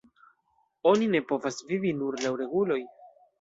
Oni 0.91 1.09
ne 1.15 1.21
povas 1.33 1.59
vivi 1.73 1.93
nur 1.99 2.19
laŭ 2.25 2.33
reguloj. 2.41 2.81